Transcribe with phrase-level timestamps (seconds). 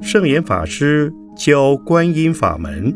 [0.00, 2.94] 圣严法师教观音法门。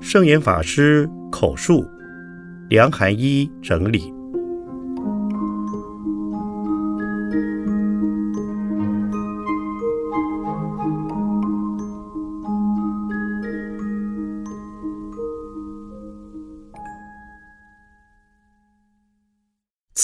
[0.00, 1.84] 圣严法师口述，
[2.68, 4.15] 梁寒一整理。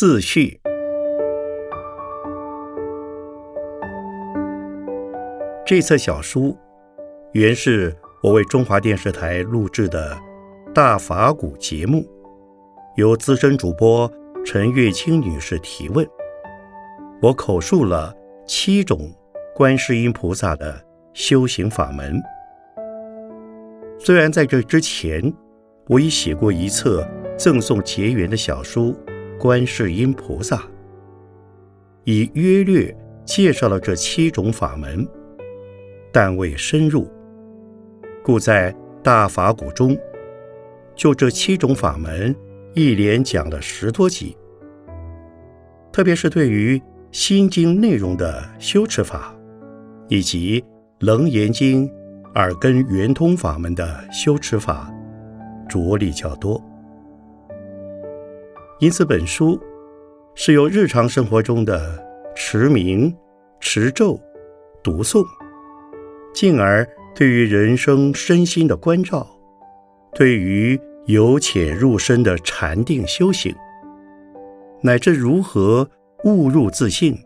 [0.04, 0.60] 自序。
[5.64, 6.58] 这册小书
[7.34, 10.18] 原是我为中华电视台录制的
[10.74, 12.04] 大法古节目，
[12.96, 14.10] 由资深主播
[14.44, 16.04] 陈月清女士提问，
[17.20, 18.12] 我口述了
[18.44, 19.08] 七种
[19.54, 22.20] 观世音菩萨的修行法门。
[24.00, 25.32] 虽然在这之前，
[25.86, 27.06] 我已写过一册
[27.38, 28.96] 赠送结缘的小书。
[29.42, 30.62] 观世音菩萨，
[32.04, 35.04] 以约略介绍了这七种法门，
[36.12, 37.10] 但未深入，
[38.22, 39.98] 故在大法古中，
[40.94, 42.32] 就这七种法门
[42.72, 44.36] 一连讲了十多集。
[45.90, 49.34] 特别是对于心经内容的修持法，
[50.06, 50.64] 以及
[51.00, 51.90] 楞严经
[52.36, 54.88] 耳根圆通法门的修持法，
[55.68, 56.62] 着力较多。
[58.82, 59.60] 因此，本书
[60.34, 63.16] 是由日常生活中的持名、
[63.60, 64.20] 持咒、
[64.82, 65.24] 读诵，
[66.34, 69.24] 进而对于人生身心的关照，
[70.16, 70.76] 对于
[71.06, 73.54] 由浅入深的禅定修行，
[74.80, 75.88] 乃至如何
[76.24, 77.16] 悟入自信、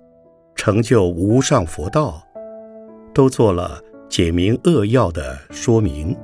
[0.55, 2.23] 成就无上佛道，
[3.15, 6.15] 都做了简明扼要的说明。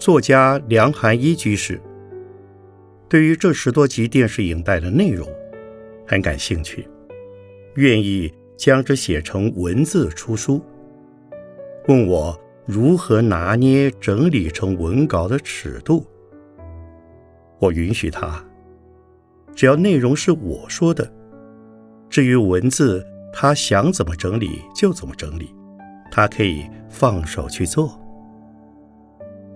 [0.00, 1.80] 作家梁寒一居士。
[3.08, 5.28] 对于这十多集电视影带的内容
[6.06, 6.88] 很感兴趣，
[7.74, 10.60] 愿意将之写成文字出书。
[11.86, 16.04] 问我如何拿捏整理成文稿的尺度，
[17.60, 18.44] 我允许他，
[19.54, 21.08] 只要内容是我说的，
[22.10, 25.54] 至于文字，他想怎么整理就怎么整理，
[26.10, 28.00] 他可以放手去做。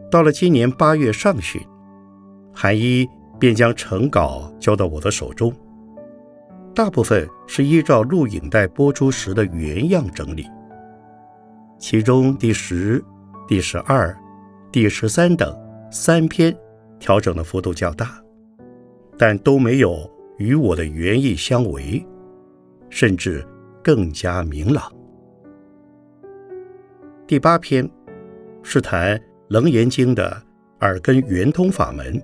[0.09, 1.61] 到了今年八月上旬，
[2.53, 3.09] 韩一。
[3.41, 5.51] 便将成稿交到我的手中，
[6.75, 10.47] 大部分是依照录影带播出时的原样整理，
[11.79, 13.03] 其中第十、
[13.49, 14.15] 第十二、
[14.71, 15.59] 第十三等
[15.91, 16.55] 三篇
[16.99, 18.23] 调整的幅度较大，
[19.17, 19.99] 但都没有
[20.37, 22.07] 与我的原意相违，
[22.91, 23.43] 甚至
[23.83, 24.93] 更加明朗。
[27.27, 27.89] 第八篇
[28.63, 29.17] 是谈
[29.49, 30.43] 《楞严经》的
[30.81, 32.23] 耳根圆通法门。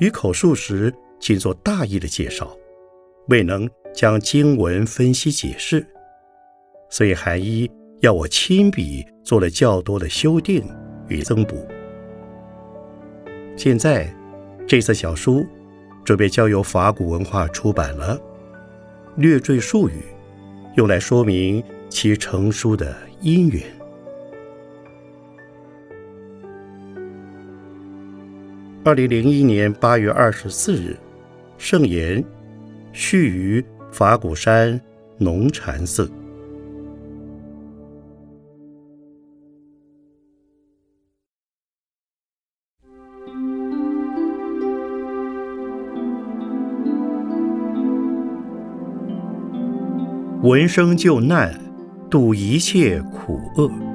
[0.00, 2.56] 与口述时，仅做大意的介绍，
[3.28, 5.86] 未能将经文分析解释，
[6.88, 10.64] 所以韩一要我亲笔做了较多的修订
[11.08, 11.66] 与增补。
[13.56, 14.10] 现在，
[14.66, 15.46] 这册小书
[16.02, 18.18] 准备交由法古文化出版了，
[19.16, 20.02] 略赘术语，
[20.76, 23.62] 用来说明其成书的因缘。
[28.82, 30.96] 二零零一年八月二十四日，
[31.58, 32.24] 圣言
[32.94, 34.80] 续于法鼓山
[35.18, 36.10] 农禅寺。
[50.42, 51.54] 闻声救难，
[52.08, 53.89] 度一切苦厄。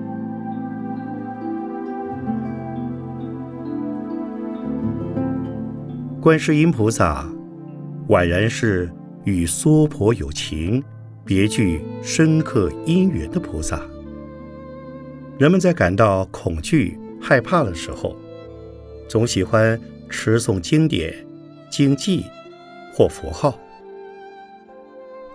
[6.26, 7.24] 观世音菩萨，
[8.10, 8.92] 宛然是
[9.26, 10.84] 与娑婆有情、
[11.24, 13.80] 别具深刻因缘的菩萨。
[15.38, 18.16] 人们在感到恐惧、害怕的时候，
[19.08, 19.80] 总喜欢
[20.10, 21.14] 持诵经典、
[21.70, 22.26] 经记
[22.92, 23.56] 或佛号。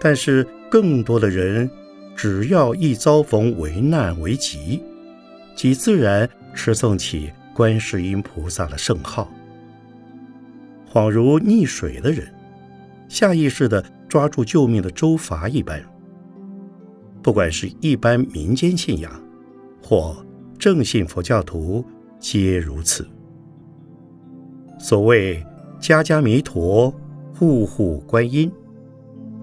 [0.01, 1.71] 但是，更多的人
[2.17, 4.83] 只要一遭逢危难危急，
[5.55, 9.33] 即自然持诵起观世音菩萨的圣号。
[10.93, 12.27] 恍如溺水的人，
[13.09, 15.81] 下意识地抓住救命的舟筏一般。
[17.23, 19.13] 不管是一般民间信仰，
[19.81, 20.17] 或
[20.59, 21.85] 正信佛教徒，
[22.19, 23.07] 皆如此。
[24.81, 25.45] 所谓
[25.79, 26.93] “家家弥陀，
[27.35, 28.51] 户户观音”，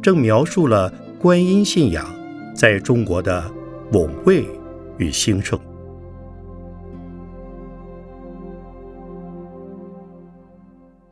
[0.02, 2.06] 正描述了观音信仰
[2.54, 3.50] 在中国的
[3.92, 4.46] 猛位
[4.98, 5.58] 与兴盛。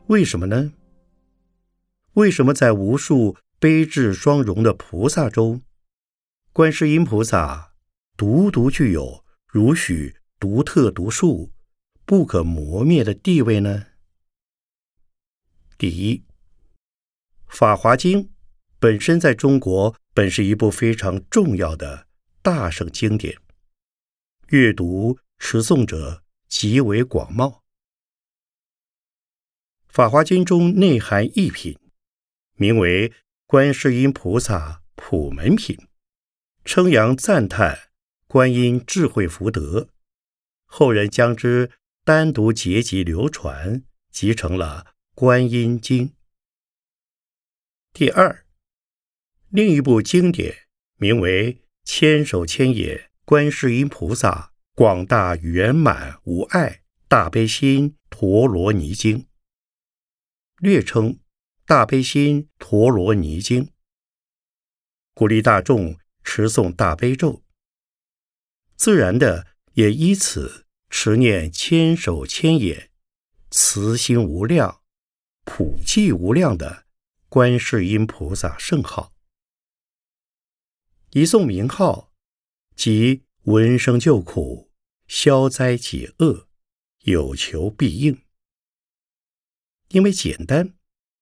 [0.08, 0.72] 为什么呢？
[2.14, 5.64] 为什么在无数悲智双融的菩萨中，
[6.54, 7.74] 观世音菩萨
[8.16, 11.52] 独独具有如许独特独树、
[12.06, 13.88] 不可磨灭的地位呢？
[15.76, 16.18] 第一，
[17.48, 18.24] 《法华经》
[18.78, 22.08] 本身在中国本是一部非常重要的
[22.44, 23.36] 大圣经典，
[24.50, 27.52] 阅读持诵者极为广袤。
[29.96, 31.80] 《法华经》中内含一品。
[32.56, 33.14] 名为
[33.48, 35.88] 观世音菩萨普门品，
[36.66, 37.92] 称扬赞叹
[38.28, 39.88] 观音智慧福德，
[40.66, 41.72] 后人将之
[42.04, 46.10] 单独结集流传，集成了《观音经》。
[47.94, 48.44] 第二，
[49.48, 50.68] 另一部经典
[50.98, 51.54] 名为
[51.86, 59.20] 《千手千眼观世音菩萨广大圆满无碍大悲心陀罗尼经》，
[60.66, 61.20] 略称。
[61.68, 63.72] 大悲心陀罗尼经，
[65.16, 67.42] 鼓励大众持诵大悲咒，
[68.76, 72.92] 自然的也依此持念千手千眼、
[73.50, 74.84] 慈心无量、
[75.44, 76.86] 普济无量的
[77.30, 79.12] 观世音菩萨圣号。
[81.14, 82.14] 一诵名号，
[82.76, 84.70] 即闻声救苦、
[85.08, 86.48] 消灾解厄、
[87.06, 88.22] 有求必应，
[89.90, 90.74] 因为简单。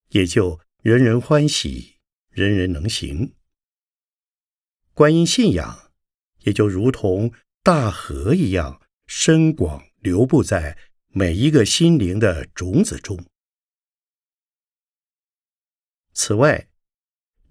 [0.10, 1.98] 也就人人欢喜，
[2.30, 3.34] 人人能行。
[4.94, 5.92] 观音信仰
[6.42, 7.34] 也就如同
[7.64, 10.78] 大河一样深广，流布在
[11.08, 13.26] 每一个心灵的种子中。
[16.14, 16.68] 此外，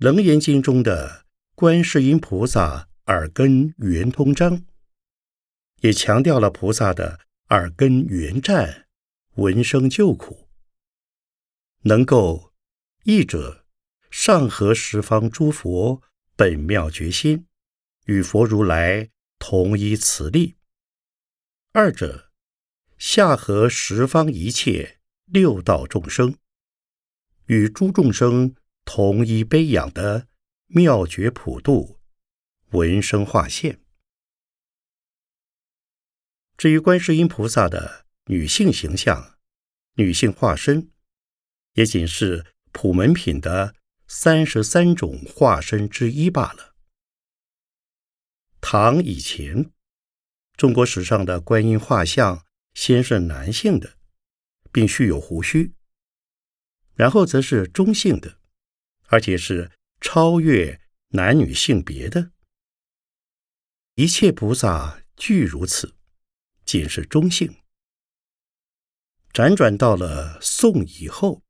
[0.05, 1.27] 《楞严经》中的
[1.57, 4.65] 观世音菩萨耳根圆通章，
[5.81, 7.19] 也强调了菩萨的
[7.49, 8.87] 耳根圆湛，
[9.35, 10.42] 闻声救苦，
[11.83, 12.53] 能够。
[13.05, 13.67] 译者
[14.13, 16.01] 上合十方诸佛
[16.37, 17.49] 本妙觉心，
[18.05, 20.55] 与佛如来同一慈力；
[21.73, 22.31] 二者
[22.97, 26.37] 下合十方一切六道众生，
[27.47, 30.29] 与诸众生同一悲仰的
[30.67, 31.99] 妙觉普度
[32.69, 33.81] 闻声化现。
[36.57, 39.37] 至于观世音菩萨的女性形象、
[39.95, 40.92] 女性化身，
[41.75, 42.47] 也仅是。
[42.75, 43.75] 普门品的
[44.09, 46.75] 三十三种化身之一罢了。
[48.63, 49.71] 唐以前，
[50.57, 53.99] 中国史上的观音画像先是男性的，
[54.73, 55.75] 并蓄有胡须；
[56.95, 58.39] 然后则是中性的，
[59.09, 59.71] 而且是
[60.01, 62.33] 超越男女性别的。
[63.97, 65.95] 一切菩萨俱如此，
[66.65, 67.55] 仅是中性。
[69.35, 71.43] 辗转到了宋以后。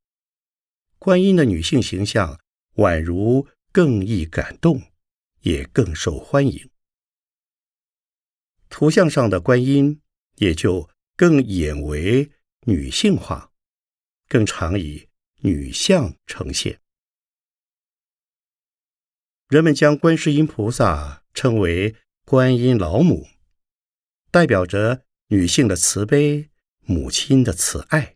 [1.03, 2.39] 观音的女性形象
[2.77, 4.81] 宛如更易感动，
[5.41, 6.71] 也更受欢迎。
[8.69, 10.01] 图像上的观音
[10.37, 12.31] 也就更演为
[12.67, 13.51] 女性化，
[14.29, 15.09] 更常以
[15.41, 16.81] 女相呈现。
[19.49, 23.27] 人们将观世音菩萨称为观音老母，
[24.31, 26.49] 代表着女性的慈悲，
[26.85, 28.15] 母亲的慈爱。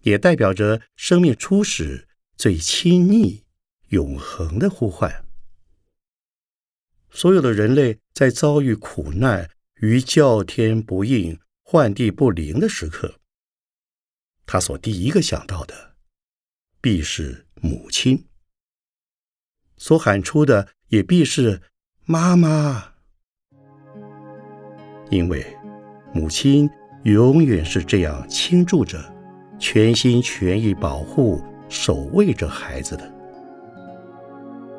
[0.00, 3.44] 也代表着生命初始最亲昵、
[3.88, 5.24] 永恒的呼唤。
[7.10, 13.16] 所有的人类在遭遇苦难与叫天不应、唤地不灵的时刻，
[14.46, 15.96] 他所第一个想到的，
[16.80, 18.24] 必是母亲；
[19.76, 21.62] 所喊出的也必是
[22.04, 22.94] 妈妈，
[25.10, 25.44] 因为
[26.14, 26.70] 母亲
[27.04, 29.19] 永远是这样倾注着。
[29.60, 33.12] 全心全意保护、守卫着孩子的，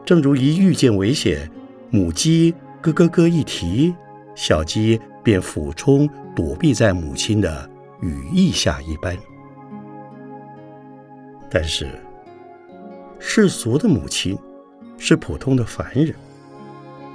[0.03, 1.49] 正如一遇见危险，
[1.91, 3.93] 母鸡咯咯咯一啼，
[4.35, 7.69] 小鸡便俯冲躲避在母亲的
[8.01, 9.15] 羽翼下一般。
[11.49, 11.87] 但是，
[13.19, 14.35] 世俗的母亲
[14.97, 16.15] 是普通的凡人，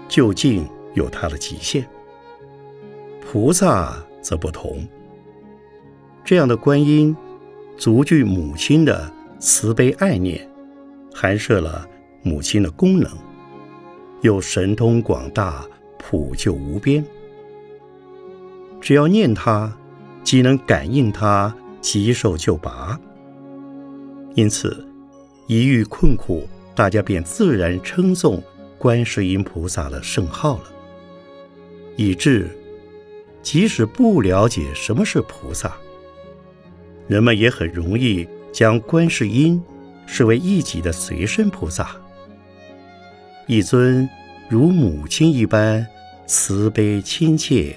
[0.08, 1.84] 究竟有它的极限。
[3.20, 4.86] 菩萨则不同，
[6.24, 7.14] 这样的观音。
[7.76, 10.48] 足具母亲的慈悲爱念，
[11.14, 11.86] 含摄了
[12.22, 13.10] 母亲的功能，
[14.22, 15.64] 又神通广大，
[15.98, 17.04] 普救无边。
[18.80, 19.70] 只要念他，
[20.24, 22.98] 即能感应他，即受救拔。
[24.34, 24.86] 因此，
[25.46, 28.42] 一遇困苦，大家便自然称颂
[28.78, 30.64] 观世音菩萨的圣号了，
[31.96, 32.48] 以致
[33.42, 35.76] 即使不了解什么是菩萨。
[37.08, 39.62] 人们也很容易将观世音
[40.06, 41.96] 视为一己的随身菩萨，
[43.46, 44.08] 一尊
[44.48, 45.86] 如母亲一般
[46.26, 47.76] 慈悲亲切，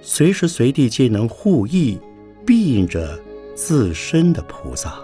[0.00, 1.98] 随时随地皆能护佑、
[2.46, 3.18] 庇应着
[3.54, 4.98] 自身的菩萨。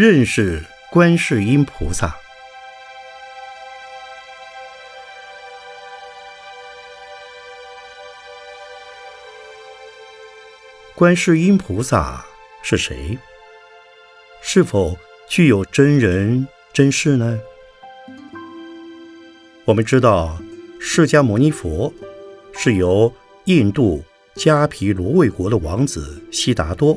[0.00, 0.62] 认识
[0.92, 2.16] 观世音菩萨。
[10.94, 12.24] 观世音菩萨
[12.62, 13.18] 是谁？
[14.40, 14.96] 是否
[15.28, 17.40] 具有真人真事呢？
[19.64, 20.38] 我们知道，
[20.78, 21.92] 释迦牟尼佛
[22.54, 23.12] 是由
[23.46, 24.04] 印度
[24.36, 26.96] 迦毗罗卫国的王子悉达多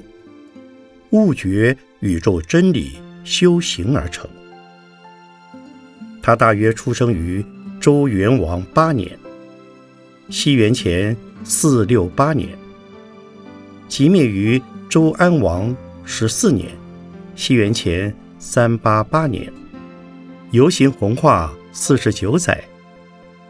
[1.11, 1.77] 悟觉。
[2.01, 4.29] 宇宙真理修行而成。
[6.21, 7.43] 他大约出生于
[7.79, 9.17] 周元王八年
[10.29, 12.49] （西元前四六八年），
[13.87, 16.69] 即灭于周安王十四年
[17.35, 19.51] （西元前三八八年），
[20.51, 22.63] 游行弘化四十九载，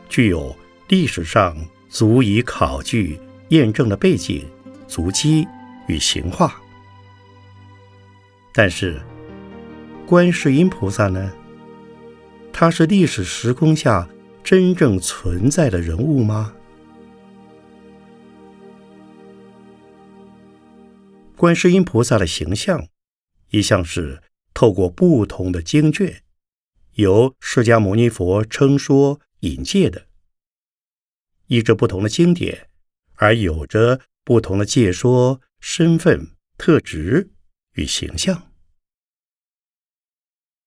[0.10, 0.56] 具有
[0.90, 1.56] 历史上
[1.90, 3.18] 足以考据
[3.50, 4.46] 验证的背景、
[4.88, 5.48] 足迹
[5.88, 6.61] 与形化。
[8.54, 9.02] 但是，
[10.06, 11.34] 观世音菩萨呢？
[12.52, 14.10] 他是历史时空下
[14.44, 16.54] 真正存在的人物吗？
[21.38, 22.88] 观世音菩萨的形象
[23.50, 24.22] 一向是
[24.54, 26.22] 透过不同的经卷，
[26.96, 30.08] 由释迦牟尼佛称说引介的，
[31.48, 32.68] 依着不同的经典
[33.16, 37.32] 而有着不同的介说身份特质。
[37.74, 38.52] 与形象，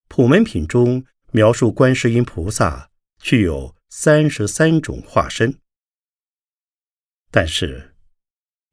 [0.09, 5.61] 普门品中描述观世音菩萨具有三十三种化身。
[7.31, 7.95] 但是，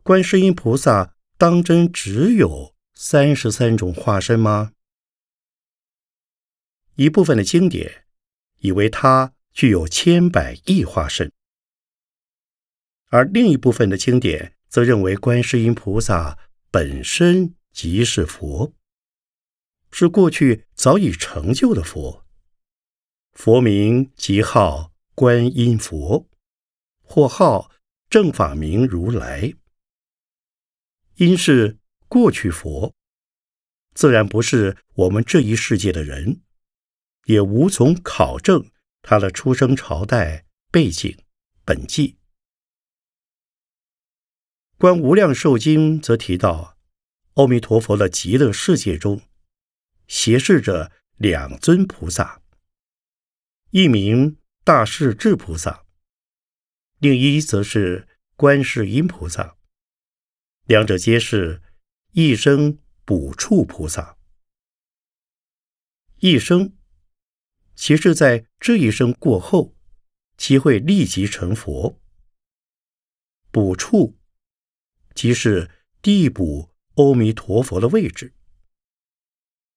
[0.04, 4.72] 观世音菩萨当真只有三十三种化身吗？
[6.96, 8.06] 一部分的经典
[8.60, 11.32] 以为他具有千百亿化身，
[13.08, 16.38] 而另一部分的经典则认为观世音菩萨
[16.70, 17.56] 本身。
[17.72, 18.74] 即是佛，
[19.92, 22.26] 是过去早已成就的佛。
[23.32, 26.30] 佛名即号观音佛，
[27.02, 27.72] 或号
[28.10, 29.54] 正法明如来。
[31.16, 32.94] 因是过去佛，
[33.94, 36.42] 自然不是我们这一世界的人，
[37.26, 38.70] 也无从考证
[39.02, 41.18] 他的出生朝代背景
[41.64, 42.18] 本纪。
[44.78, 46.78] 观无量寿经则提到。
[47.42, 49.24] 阿弥陀佛的极乐世界中，
[50.08, 52.44] 斜视着两尊菩萨，
[53.72, 55.84] 一名大势至菩萨，
[57.00, 59.58] 另一则是观世音菩萨。
[60.66, 61.64] 两者皆是
[62.12, 64.18] 一生补处菩萨。
[66.18, 66.78] 一生，
[67.74, 69.76] 其是在这一生过后，
[70.38, 72.00] 其会立即成佛。
[73.50, 74.20] 补处，
[75.16, 75.72] 即是
[76.04, 76.71] 地补。
[77.02, 78.34] 阿弥陀佛的位置，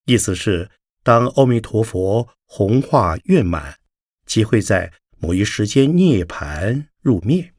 [0.04, 0.70] 意思是，
[1.02, 3.80] 当阿弥陀佛弘化圆满，
[4.26, 7.54] 即会在某一时间涅盘入灭。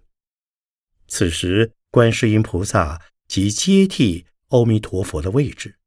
[1.07, 5.79] 此时，观世音菩萨即接替阿弥陀佛的位置，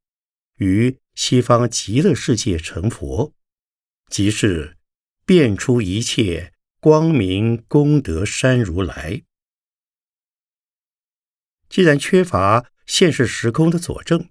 [0.57, 3.33] 于西方极乐世界成佛，
[4.11, 4.77] 即是
[5.25, 9.23] 变出一切光明功德山如来。
[11.69, 12.73] 既然缺乏。
[12.89, 14.31] 现实时空的佐证，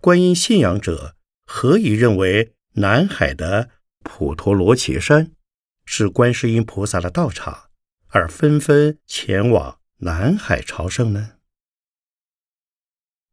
[0.00, 3.70] 观音信仰者何以认为南海的
[4.02, 5.32] 普陀罗伽山
[5.84, 7.70] 是观世音菩萨的道场，
[8.08, 11.34] 而纷纷前往南海朝圣呢？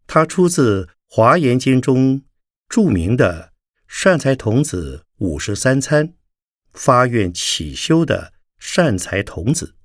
[0.05, 2.24] 它出自《华严经》中
[2.67, 3.53] 著名的
[3.88, 6.13] 善财童子五十三参
[6.74, 9.77] 发愿起修的善财童子，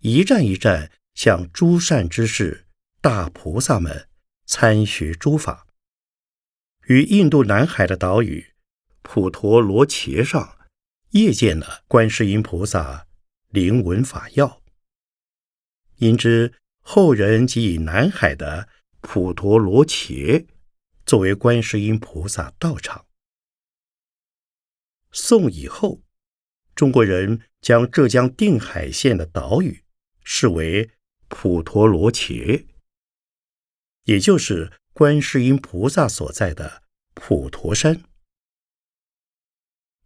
[0.00, 2.66] 一站一站向诸善之事。
[3.00, 4.08] 大菩萨们
[4.44, 5.68] 参学诸法，
[6.88, 8.54] 于印度南海的岛屿
[9.02, 10.58] 普陀罗伽上，
[11.10, 13.06] 夜见了观世音菩萨
[13.50, 14.60] 灵文法要。
[15.98, 18.68] 因之后人即以南海的
[19.00, 20.48] 普陀罗伽
[21.06, 23.06] 作为观世音菩萨道场。
[25.12, 26.00] 宋以后，
[26.74, 29.84] 中国人将浙江定海县的岛屿
[30.24, 30.90] 视为
[31.28, 32.66] 普陀罗伽，
[34.08, 38.04] 也就是观世音菩萨所在的普陀山。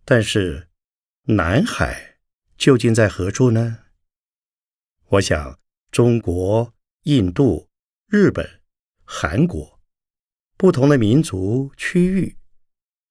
[0.04, 0.68] 但是，
[1.22, 2.18] 南海
[2.58, 3.84] 究竟在何处呢？
[5.06, 5.60] 我想，
[5.92, 7.68] 中国、印度、
[8.08, 8.60] 日本、
[9.04, 9.80] 韩国
[10.56, 12.36] 不同的民族区域，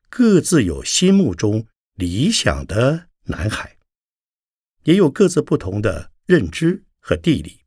[0.09, 1.67] 各自有心目中。
[1.95, 3.77] 理想的南海，
[4.83, 7.65] 也有各自不同的认知和地理。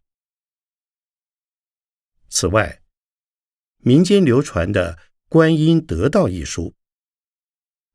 [2.29, 2.83] 此外，
[3.87, 4.95] 民间流传的
[5.29, 6.73] 《观音得道》一书，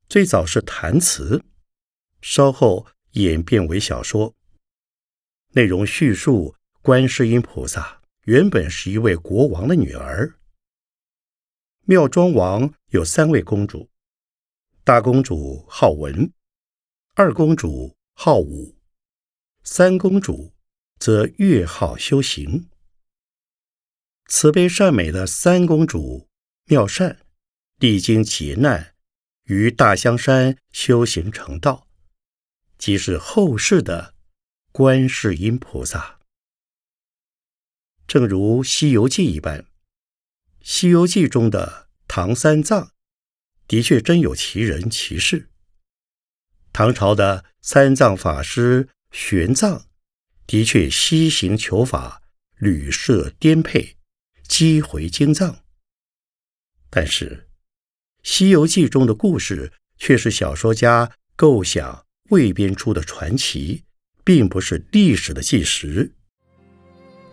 [0.07, 1.43] 最早是谈词，
[2.21, 4.35] 稍后演变为小说。
[5.53, 6.53] 内容叙述
[6.83, 10.35] 观世音菩萨原本是一位国王的女儿。
[11.85, 13.89] 妙庄王有三位公主。
[14.83, 16.31] 大公主好文，
[17.15, 18.77] 二公主好武，
[19.63, 20.53] 三公主
[20.99, 22.69] 则越好修行。
[24.31, 26.29] 慈悲善美的三公主
[26.65, 27.19] 妙善，
[27.79, 28.93] 历经劫难，
[29.45, 31.87] 于大香山修行成道，
[32.77, 34.13] 即是后世的
[34.71, 36.19] 观世音菩萨。
[38.07, 39.61] 正如《西游记》一般，
[40.61, 42.91] 《西游记》中的唐三藏。
[43.67, 45.49] 的确真有其人其事。
[46.73, 49.85] 唐朝的三藏法师玄奘，
[50.47, 52.23] 的确西行求法，
[52.57, 53.97] 屡设颠沛，
[54.59, 55.59] 击回经藏。
[56.89, 57.47] 但是，
[58.29, 63.83] 《西游记》中的故事却是小说家构想未编出的传奇，
[64.25, 66.11] 并不是历史的纪实。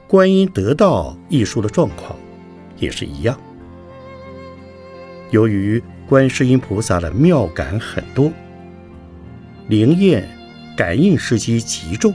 [0.08, 2.16] 《观音得道》一书的状况
[2.76, 3.36] 也是一样。
[5.32, 8.32] 由于观世音菩萨的妙感很多，
[9.66, 10.28] 灵验
[10.76, 12.14] 感应时机极重。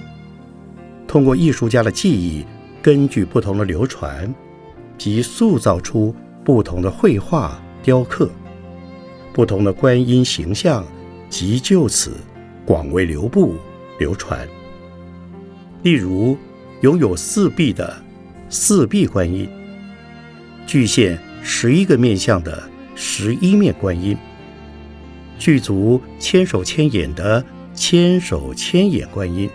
[1.05, 2.45] 通过艺术家的记忆，
[2.81, 4.33] 根据不同的流传，
[5.03, 6.13] 即塑造出
[6.45, 8.29] 不同的绘画、雕刻，
[9.33, 10.85] 不同的观音形象，
[11.27, 12.17] 即就此
[12.67, 13.55] 广为流布
[13.97, 14.47] 流传。
[15.81, 16.37] 例如，
[16.81, 17.91] 拥有四臂的
[18.47, 19.49] 四臂观音，
[20.67, 22.69] 具现十一个面相的。
[22.93, 24.15] 十一面观音，
[25.39, 29.49] 具足千手千眼的千手千眼观音，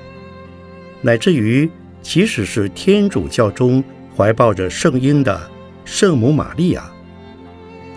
[1.02, 1.70] 乃至于
[2.02, 3.84] 即使是天主教中
[4.16, 5.38] 怀抱着圣婴的
[5.84, 6.90] 圣母玛利亚，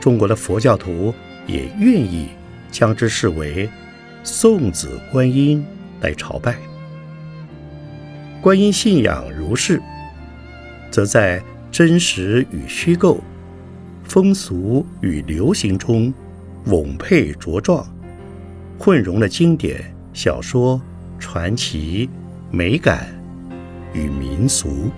[0.02, 1.14] 中国的佛教徒
[1.48, 2.28] 也愿意
[2.70, 3.70] 将之视为
[4.22, 5.66] 送子观音
[6.02, 6.58] 来朝拜。
[8.42, 9.82] 观音信仰如是，
[10.92, 13.22] 则在真实与虚构。
[14.04, 16.12] 风俗与流行中，
[16.66, 17.88] 瓮配茁壮，
[18.78, 20.82] 混融了经典小说、
[21.20, 22.10] 传奇、
[22.50, 23.08] 美感
[23.94, 24.90] 与民俗。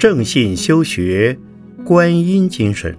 [0.00, 1.38] 正信修学
[1.84, 2.96] 观音精神。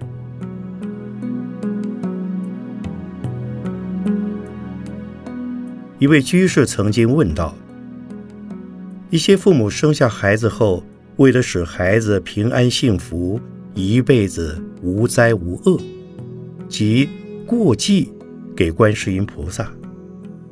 [5.98, 7.56] 一位居士曾经问道
[9.10, 10.84] ：“一些父母生下孩子后，
[11.16, 13.42] 为了使孩子平安幸福，
[13.74, 15.82] 一辈子无灾无厄，
[16.70, 17.10] 即
[17.48, 18.14] 过继
[18.56, 19.72] 给观世音菩萨，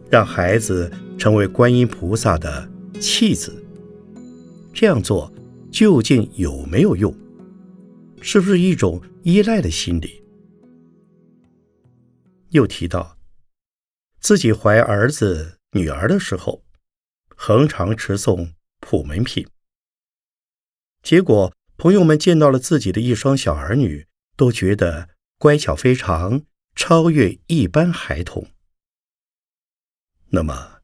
[0.10, 2.68] 让孩子成为观音菩萨的
[3.00, 3.54] 弃子。
[4.74, 5.32] 这样做。”
[5.71, 7.15] 究竟有没有用？
[8.21, 10.21] 是不是一种依赖的心理？
[12.49, 13.17] 又提到
[14.19, 16.63] 自己怀儿子、女儿的时候，
[17.36, 19.47] 恒常持诵普门品，
[21.01, 24.05] 结果朋友们见到了自己的一双小儿女，
[24.36, 26.43] 都觉得乖巧非常，
[26.75, 28.47] 超越一般孩童。
[30.32, 30.82] 那么，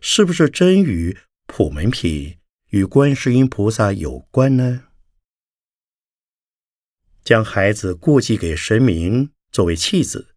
[0.00, 2.37] 是不是真与普门品？
[2.68, 4.88] 与观世音菩萨有关呢？
[7.24, 10.34] 将孩子过继给神明作为弃子，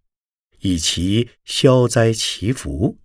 [0.60, 3.00] 以其消灾祈福，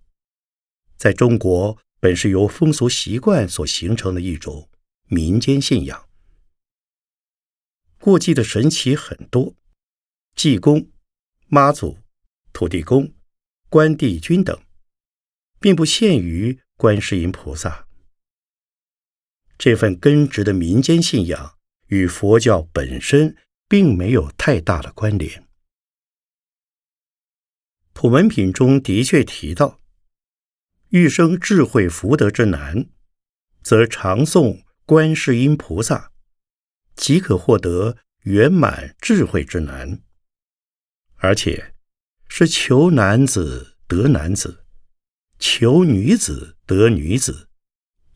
[0.95, 4.69] 在中国本是由风俗习惯所形成的一种
[5.07, 6.07] 民间信仰。
[7.99, 9.55] 过继的神奇很多，
[10.35, 10.89] 济公、
[11.47, 11.97] 妈祖、
[12.53, 13.13] 土地公、
[13.67, 14.57] 关帝君等，
[15.59, 17.86] 并不限于观世音菩萨。
[19.57, 21.55] 这份根植的民间信仰
[21.87, 23.35] 与佛教本身
[23.67, 25.47] 并没有太大的关联。
[27.93, 29.81] 普门品中的确提到，
[30.89, 32.89] 欲生智慧福德之难，
[33.63, 36.11] 则常诵观世音菩萨。
[36.95, 40.01] 即可获得圆满智慧之难，
[41.17, 41.75] 而且
[42.27, 44.65] 是求男子得男子，
[45.37, 47.46] 求女子得女子，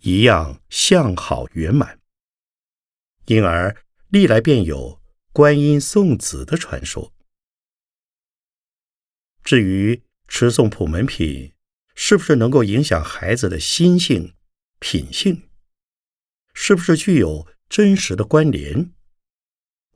[0.02, 2.00] 一样相好圆满。
[3.26, 7.14] 因而历来便有观音送子的传说。
[9.44, 11.54] 至于持诵普门品
[11.96, 14.36] 是不是能够影响孩子的心性、
[14.80, 15.50] 品性，
[16.54, 17.48] 是不是具有？
[17.70, 18.92] 真实的关联，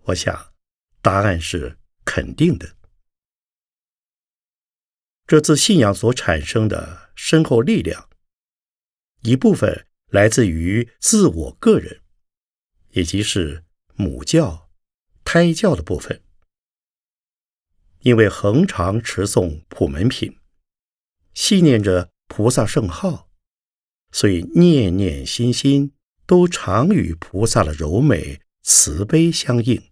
[0.04, 0.54] 我想
[1.02, 2.78] 答案是肯定的。
[5.28, 8.10] 这自信仰所产生的深厚力量，
[9.24, 9.86] 一部分
[10.16, 12.00] 来自于自我个人，
[12.92, 14.70] 也即是母教、
[15.26, 16.24] 胎教的部分。
[18.00, 20.38] 因为恒常持诵普门品，
[21.34, 23.30] 细念着菩萨圣号，
[24.14, 25.92] 所以念念心心。
[26.28, 29.92] 都常与菩萨的柔美慈悲相应，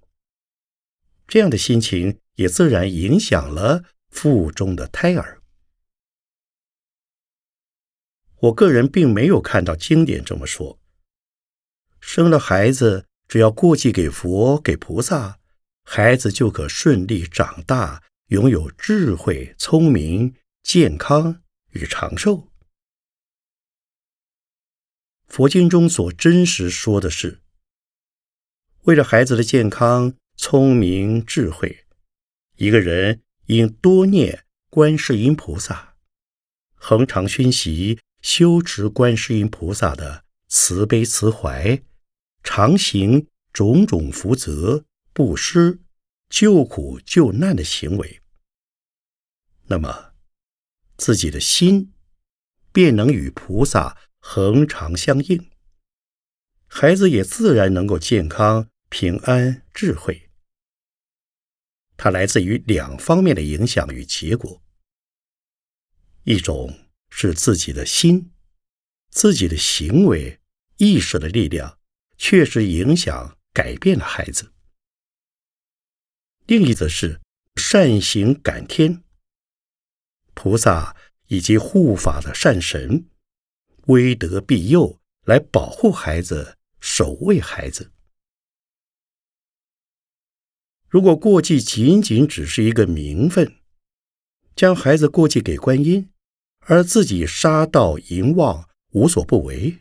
[1.28, 5.43] 这样的心情也自然影响了腹中的胎儿。
[8.44, 10.78] 我个人并没有看到经典这么说：
[12.02, 15.40] 生了孩子，只要过继给佛、给菩萨，
[15.86, 22.50] 孩子就可顺利长大，拥有智慧、聪明、健康与长寿。
[25.28, 27.40] 佛经中所真实说的是，
[28.82, 31.86] 为了孩子的健康、聪明、智慧，
[32.58, 35.96] 一个人应多念观世音菩萨，
[36.76, 41.84] 恒常熏习修持观世音菩萨的慈悲慈怀，
[42.42, 45.80] 常行种种福泽、布施、
[46.30, 48.22] 救苦救难的行为，
[49.68, 50.14] 那么
[50.98, 51.94] 自己的心
[52.72, 53.96] 便能与菩萨。
[54.26, 55.52] 恒常相应，
[56.68, 60.30] 孩子也自然能够健康、平安、智慧。
[61.98, 64.64] 它来自于两方面的影响与结果：
[66.24, 66.83] 一种
[67.16, 68.32] 是自己的心、
[69.12, 70.40] 自己的行为、
[70.78, 71.78] 意识的力量，
[72.18, 74.48] 确实影响、改变了孩子；
[76.48, 77.22] 另一则是
[77.56, 79.04] 善行感天，
[80.34, 80.98] 菩萨
[81.28, 83.08] 以及护法的善神。
[83.86, 87.92] 威德庇佑，来保护孩子，守卫孩子。
[90.90, 93.60] 如果过继仅仅只是一个名分，
[94.56, 96.10] 将孩子过继给观音，
[96.66, 99.80] 而自己杀盗淫妄无所不为，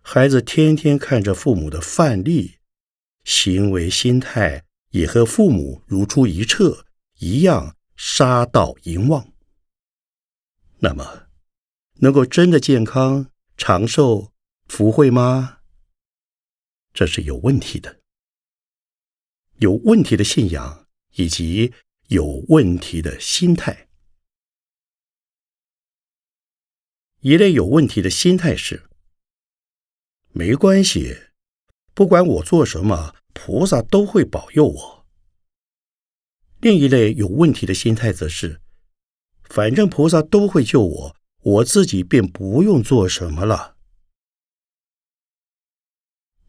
[0.00, 2.56] 孩子天天看着父母的范例，
[3.24, 6.86] 行为心态也和父母如出一辙，
[7.18, 9.32] 一样杀盗淫妄，
[10.78, 11.24] 那么。
[12.00, 14.30] 能够真的健康长寿
[14.68, 15.60] 福慧吗？
[16.92, 18.00] 这是有问题的，
[19.60, 21.72] 有问题的信仰以及
[22.08, 23.85] 有问题的心态。
[27.26, 28.84] 一类有问题的心态是：
[30.30, 31.22] 没关系，
[31.92, 35.06] 不管我做什么，菩萨都会保佑我。
[36.60, 38.60] 另一类有问题的心态则是：
[39.42, 41.16] 反正菩萨都会救我。
[41.42, 43.76] 我自己便不用做什么了。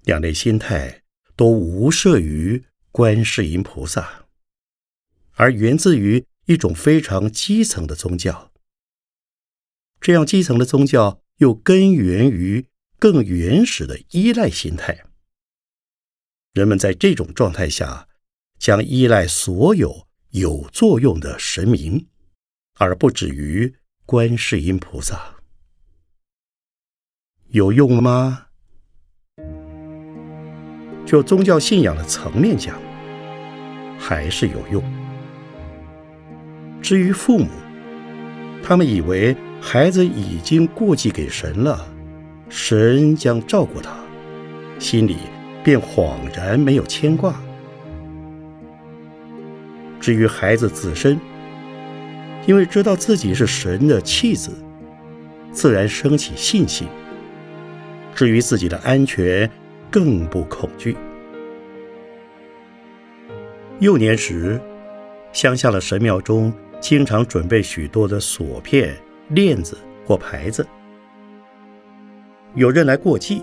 [0.04, 1.02] 两类心态
[1.36, 4.28] 都无涉于观世音菩萨，
[5.32, 8.47] 而源自于一种非常基层的宗教。
[10.00, 12.68] 这样基层的宗教又根源于
[13.00, 15.06] 更原始的依赖心态。
[16.54, 18.08] 人们在这种状态下，
[18.58, 22.08] 将依赖所有有作用的神明，
[22.76, 23.76] 而不止于。
[24.06, 25.36] 观世音菩萨
[27.50, 28.46] 有用吗？
[31.06, 32.82] 就宗教信仰的层面讲，
[34.00, 34.82] 还是有用。
[36.82, 37.50] 至于父母，
[38.64, 39.36] 他们以为
[39.70, 41.86] 孩子已经过继给神了，
[42.48, 44.00] 神将照顾他，
[44.80, 45.18] 心里
[45.62, 47.36] 便恍然没有牵挂。
[50.00, 51.20] 至于孩子自身，
[52.46, 54.52] 因为知道自己是神的弃子，
[55.52, 56.88] 自然升起信心。
[58.16, 59.52] 至于自己的安全，
[59.92, 60.96] 更不恐惧。
[63.80, 64.58] 幼年时，
[65.34, 68.96] 乡下的神庙中经常准备许多的锁片、
[69.30, 70.66] 链子或牌子。
[72.56, 73.42] 有人来过继，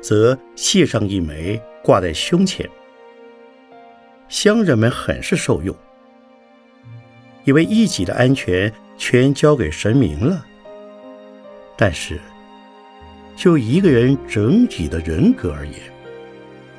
[0.00, 2.68] 则系上一枚挂在胸前。
[4.28, 5.76] 乡人们很是受用，
[7.44, 10.46] 以为一己的安全全交给神明了。
[11.76, 12.18] 但是，
[13.36, 15.74] 就一个人整体的人格而言，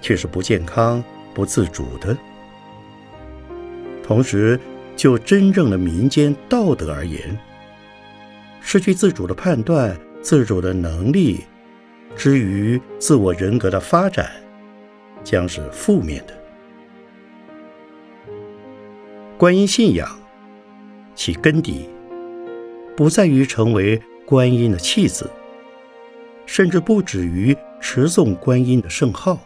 [0.02, 2.18] 却是不健康、不自主的。
[4.04, 4.60] 同时，
[4.96, 7.38] 就真正的民间道德而言，
[8.66, 11.42] 失去自主的判断、自主的能力，
[12.16, 14.32] 之于自我人格的发展，
[15.24, 16.34] 将是负面的。
[19.38, 20.10] 观音信仰，
[21.14, 21.90] 其根底
[22.96, 25.30] 不在于成为观音的弃子，
[26.46, 29.38] 甚至不止于持诵观音的圣号。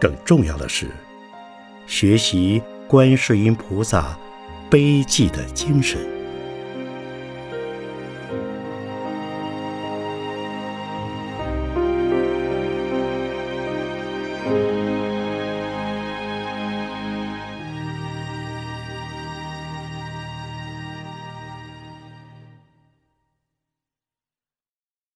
[0.00, 0.88] 更重要的是，
[1.86, 4.18] 学习观世音菩萨
[4.68, 6.13] 悲寂的精神。